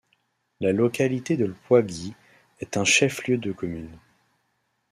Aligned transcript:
La 0.61 0.71
localité 0.71 1.37
de 1.37 1.45
Ipouagui 1.45 2.15
est 2.59 2.75
un 2.75 2.83
chef-lieu 2.85 3.37
de 3.37 3.51
commune. 3.51 3.99